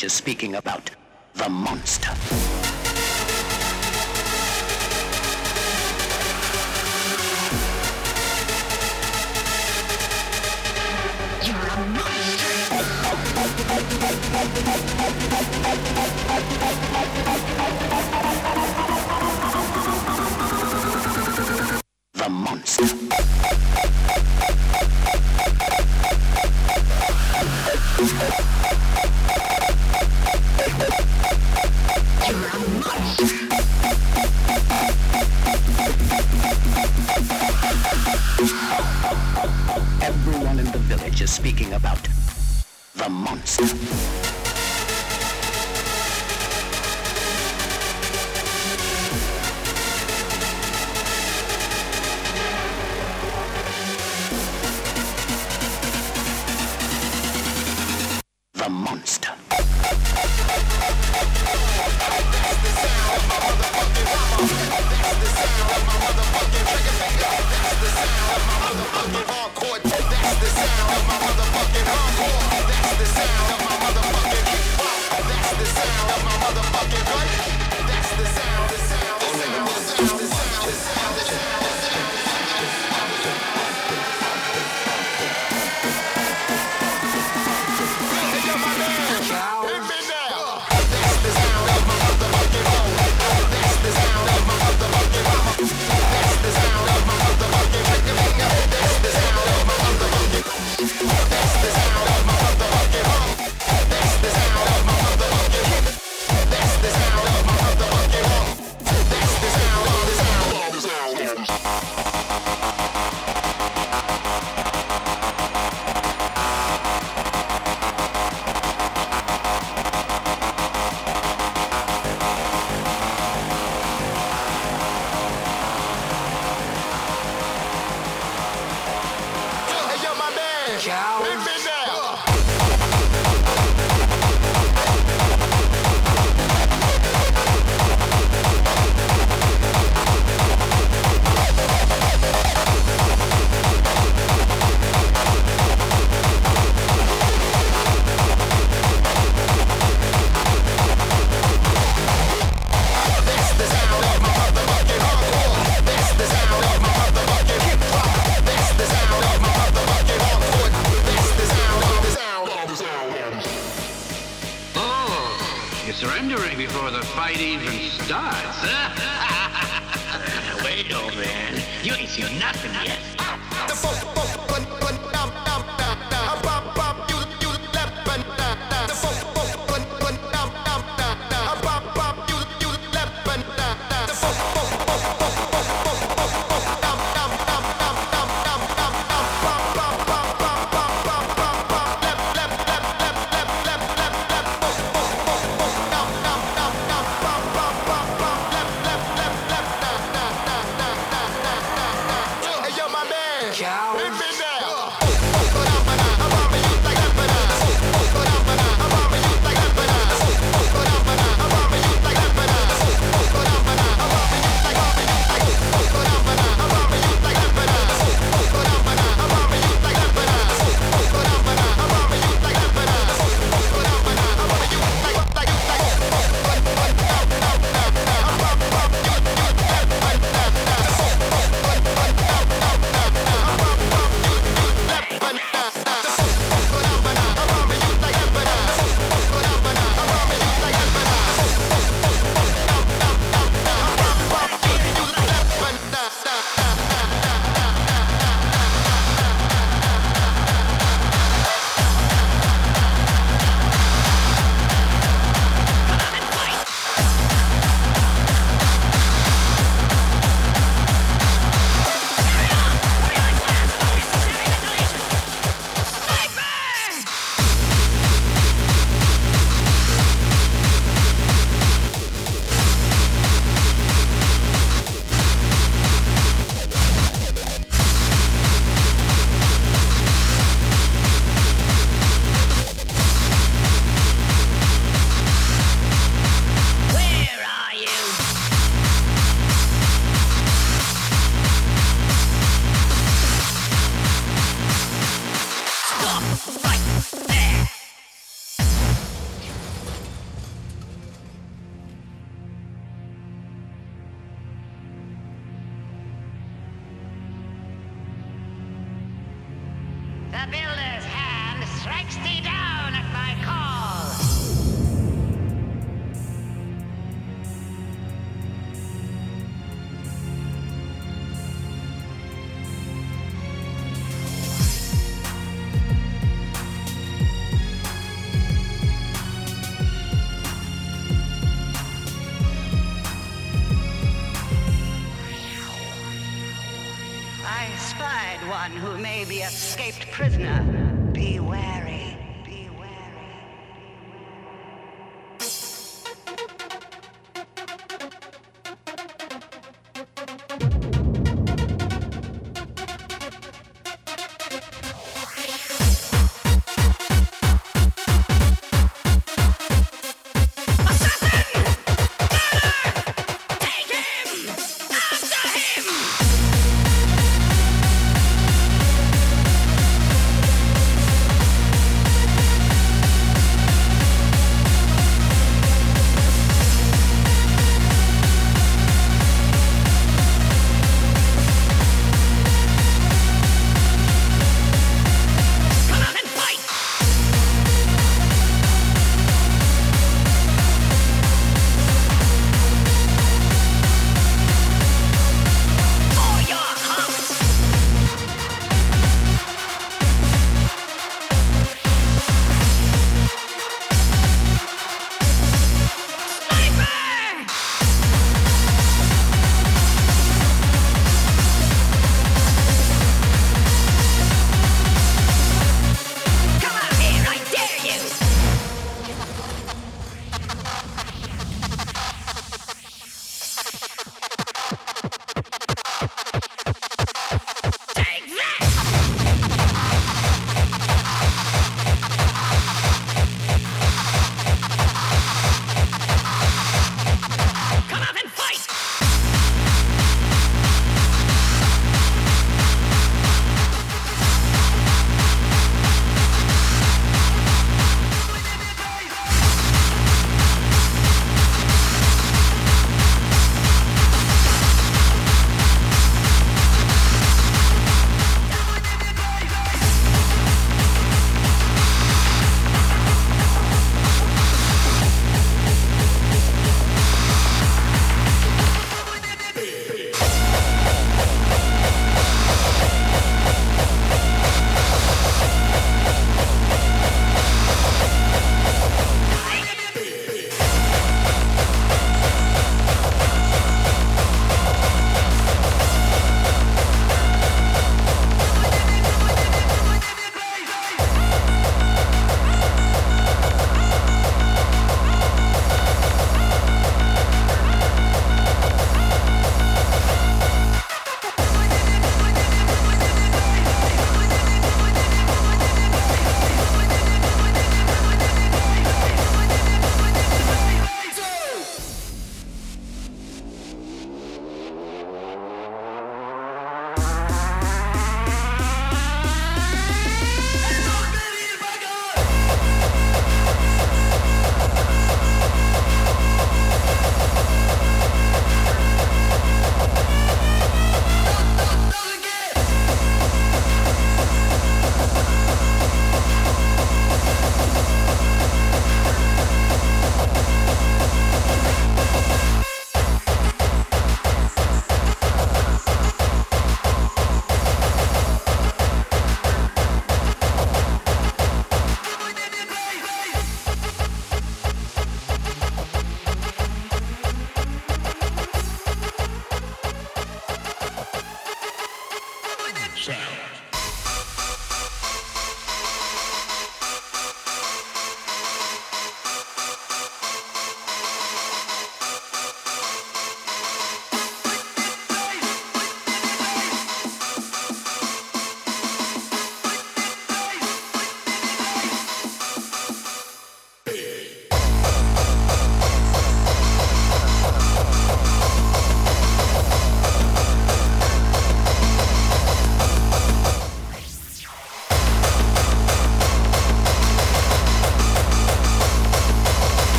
[0.00, 0.90] is speaking about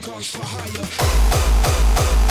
[0.00, 2.21] guns for hire.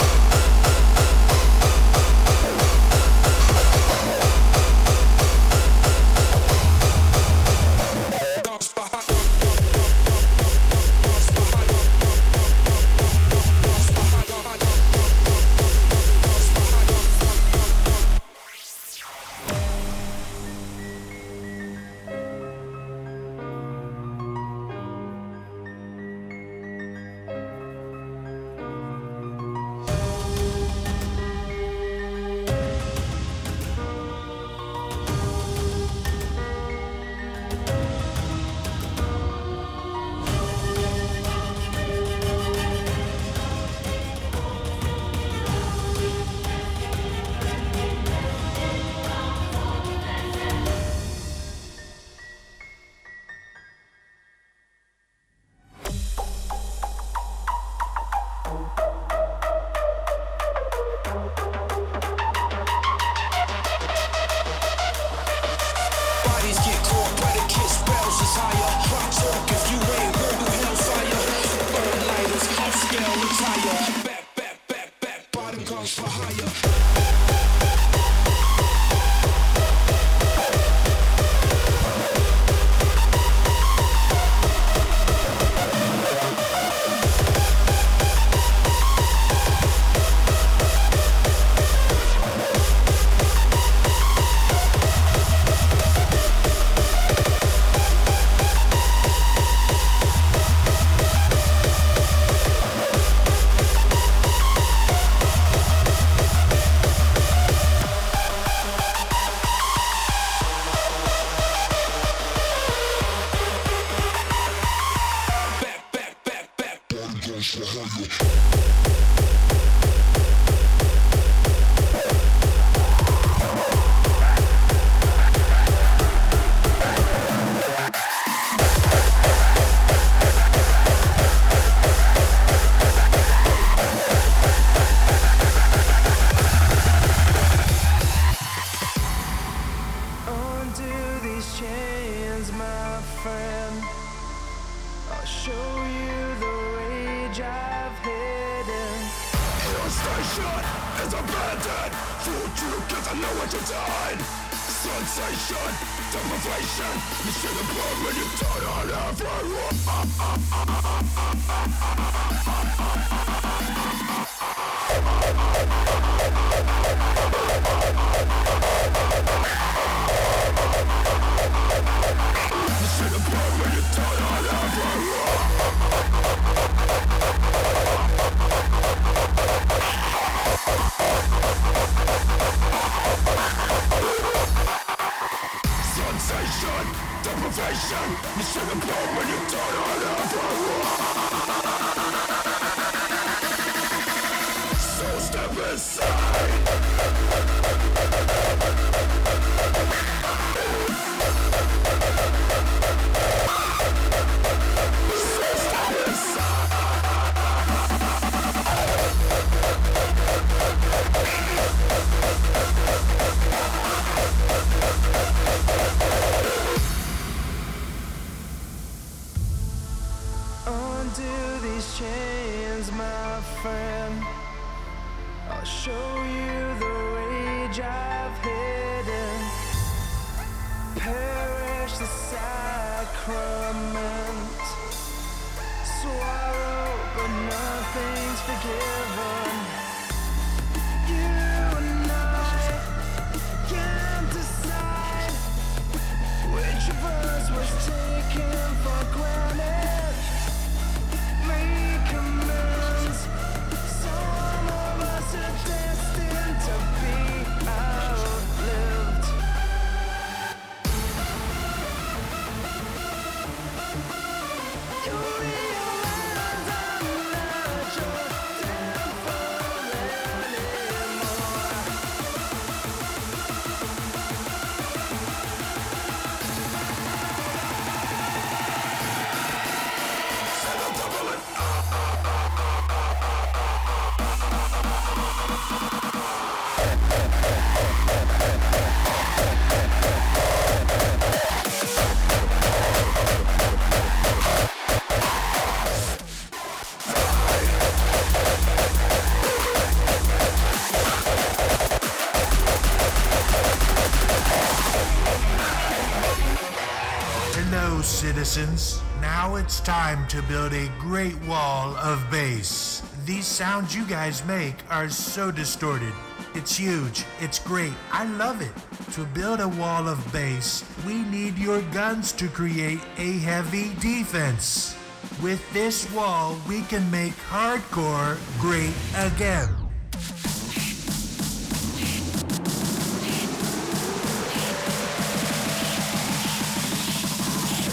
[310.32, 313.02] To build a great wall of bass.
[313.26, 316.14] These sounds you guys make are so distorted.
[316.54, 317.26] It's huge.
[317.38, 317.92] It's great.
[318.10, 318.72] I love it.
[319.12, 324.96] To build a wall of bass, we need your guns to create a heavy defense.
[325.42, 329.68] With this wall, we can make hardcore great again.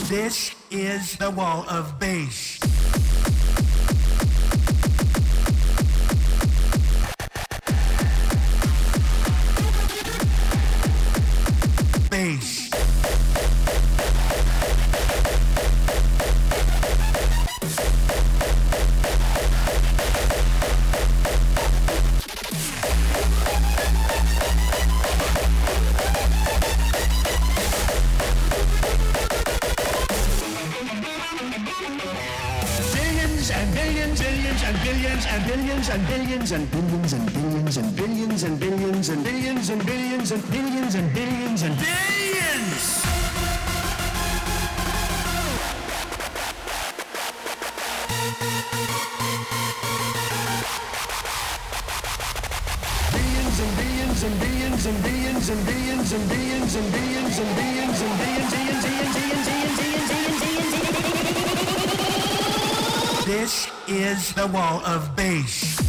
[0.08, 2.49] This is the wall of bass.
[56.50, 60.10] Billions and billions and billions and billions and billions, billions, billions,
[60.42, 61.36] billions, billions.
[63.26, 65.89] This is the wall of bass.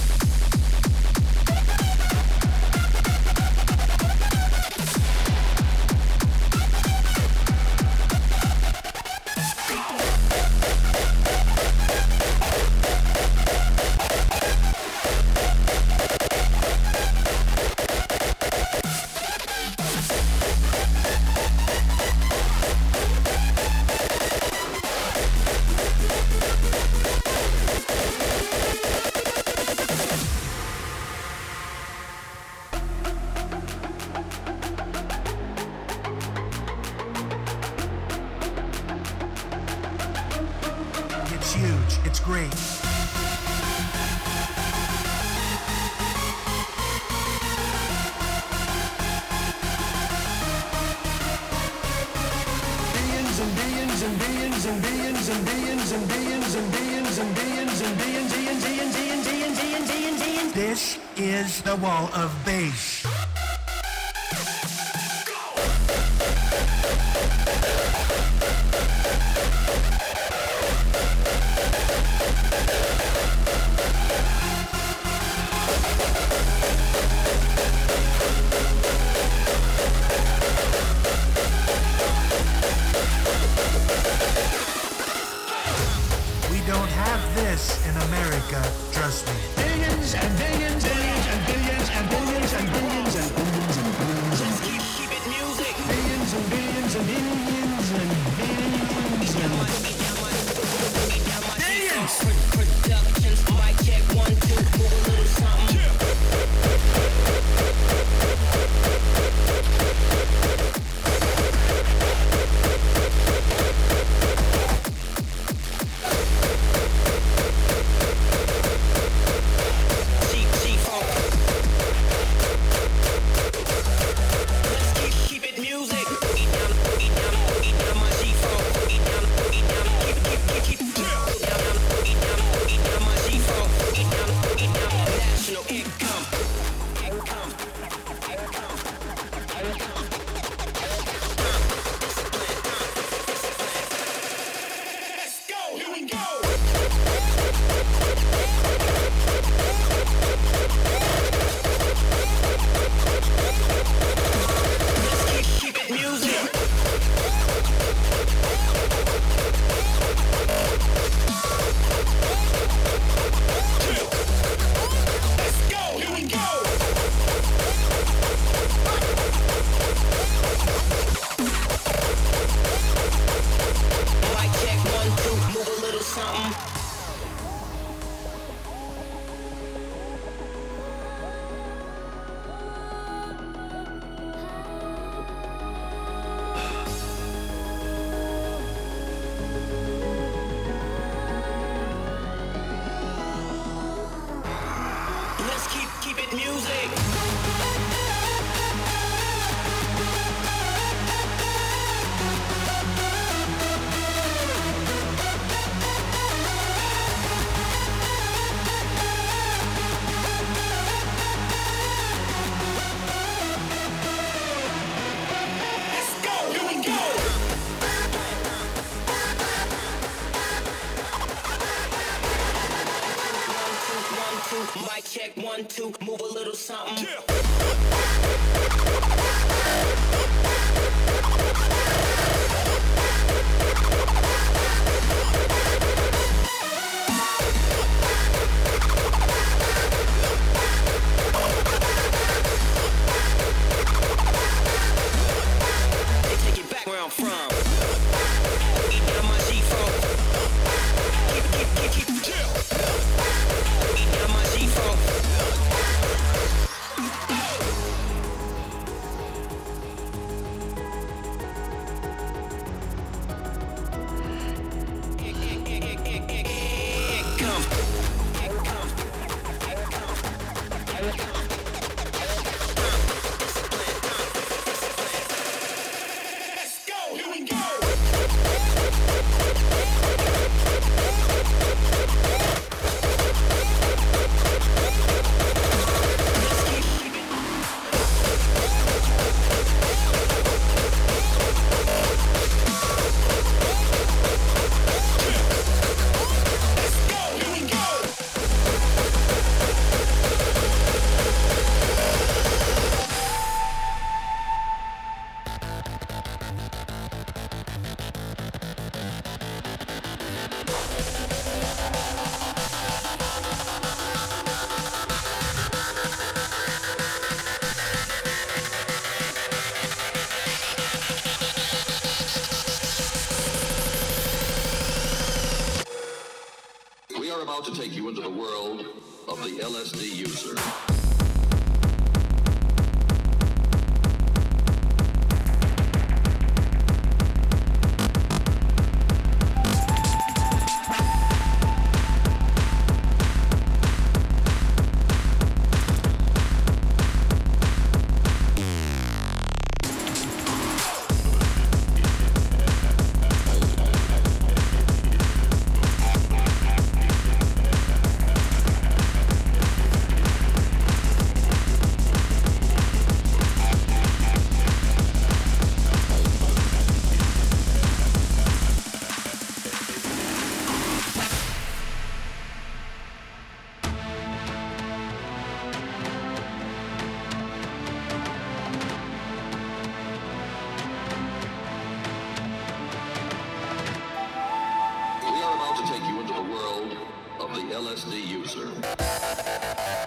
[387.70, 389.99] LSD user.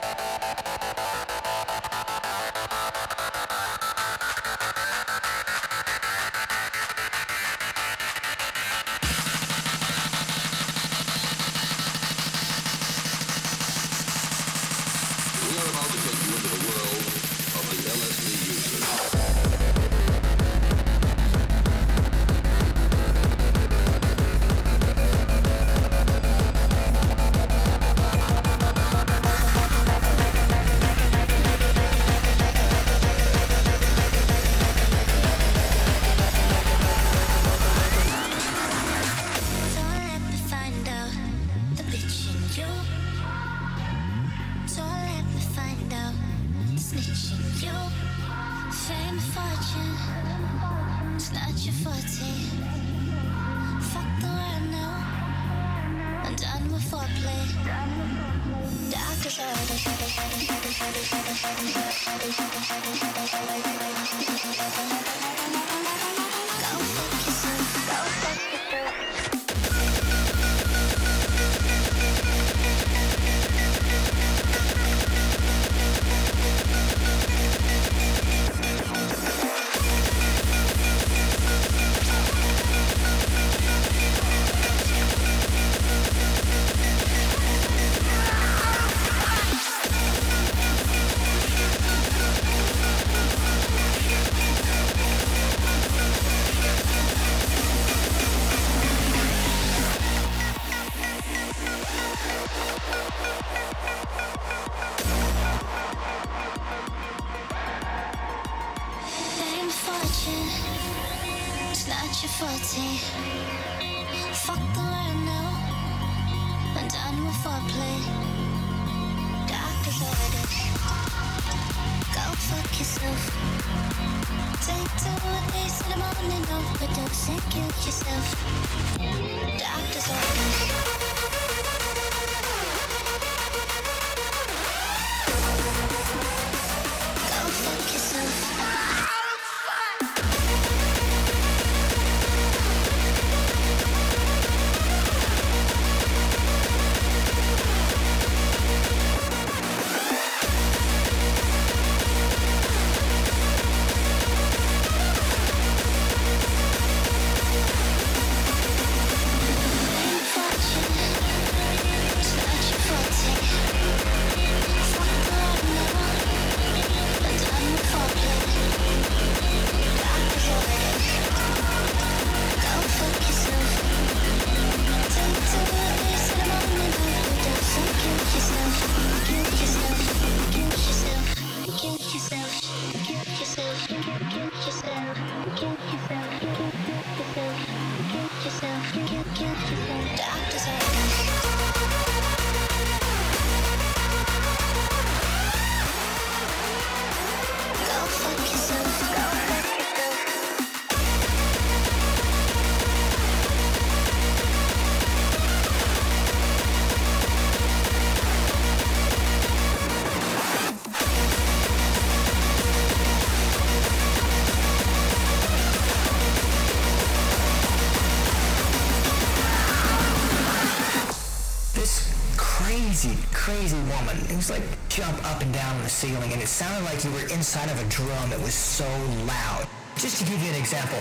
[224.44, 227.26] was like jump up and down on the ceiling, and it sounded like you were
[227.32, 228.34] inside of a drum.
[228.34, 228.88] It was so
[229.26, 229.66] loud.
[229.96, 231.00] Just to give you an example,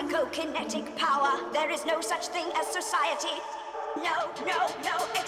[0.00, 1.52] psychokinetic power.
[1.52, 3.40] There is no such thing as society.
[3.96, 5.19] No, no, no.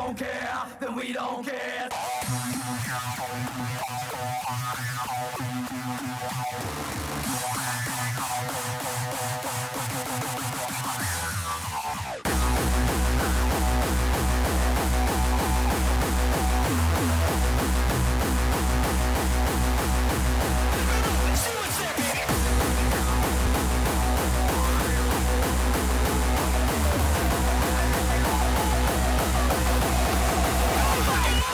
[0.00, 1.88] Don't care, then we don't care.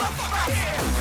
[0.09, 0.96] Untouchable,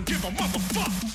[0.00, 1.09] don't give a motherfucker.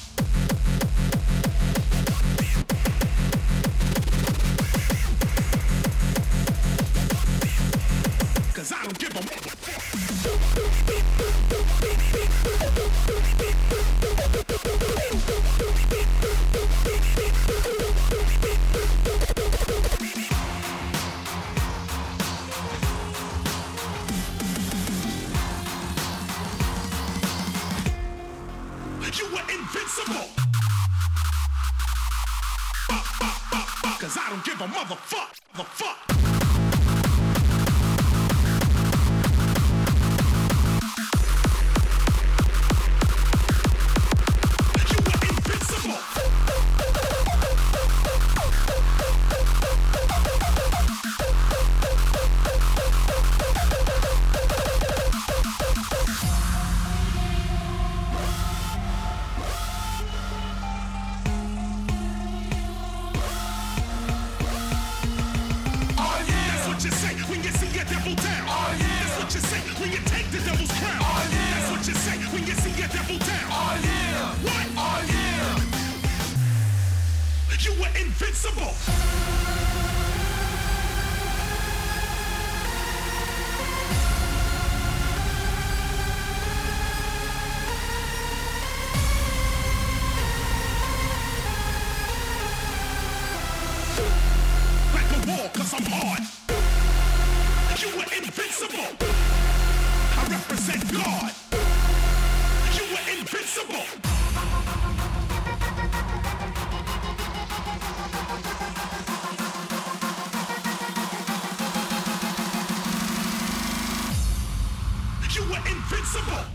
[115.36, 116.46] you were invincible.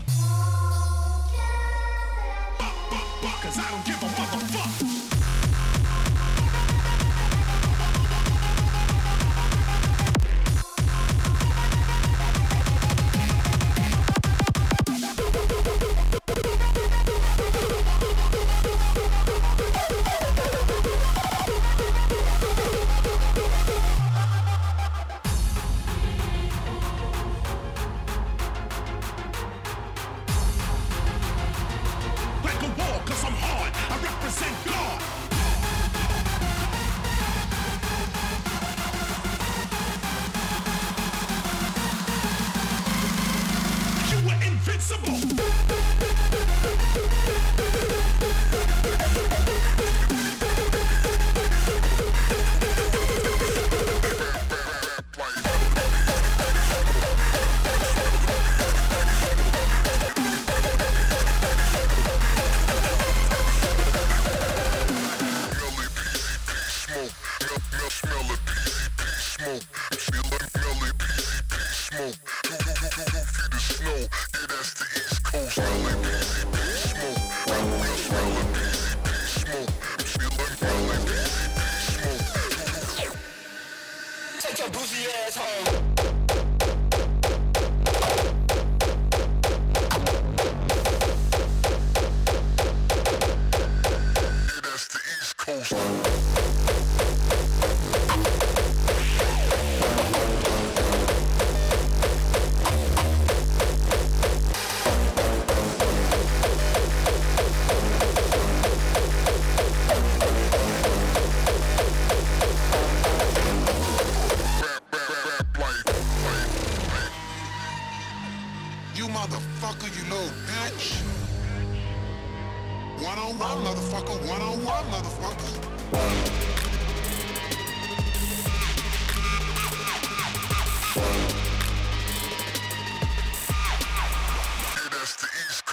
[3.41, 5.10] Cause I don't give a motherfucker.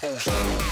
[0.01, 0.68] Cool.